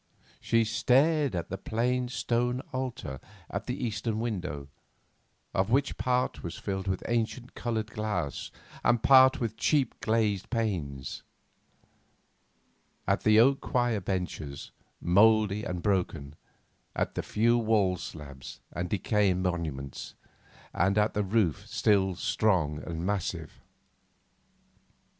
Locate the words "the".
1.51-1.59, 3.67-3.77, 13.21-13.39, 17.13-17.21, 21.13-21.21